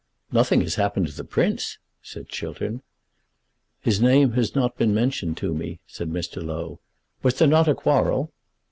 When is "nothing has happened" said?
0.31-1.05